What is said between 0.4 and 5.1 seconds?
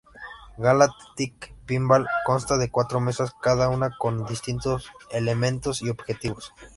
Galactic Pinball consta de cuatro mesas, cada una con distintos